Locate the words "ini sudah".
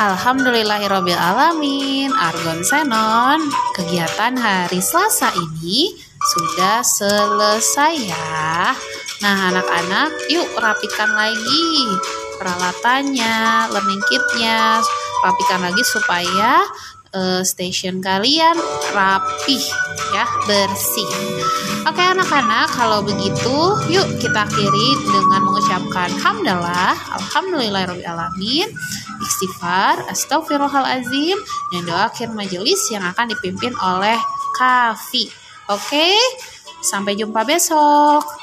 5.36-6.80